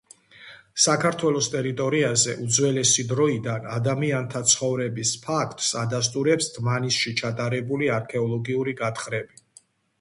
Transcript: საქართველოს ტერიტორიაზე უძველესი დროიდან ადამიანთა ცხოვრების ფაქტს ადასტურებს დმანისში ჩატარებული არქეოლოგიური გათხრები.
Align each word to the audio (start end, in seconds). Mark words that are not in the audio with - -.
საქართველოს 0.85 1.49
ტერიტორიაზე 1.55 2.33
უძველესი 2.45 3.05
დროიდან 3.11 3.69
ადამიანთა 3.75 4.43
ცხოვრების 4.55 5.13
ფაქტს 5.29 5.71
ადასტურებს 5.85 6.51
დმანისში 6.59 7.17
ჩატარებული 7.23 7.95
არქეოლოგიური 8.01 8.79
გათხრები. 8.85 9.43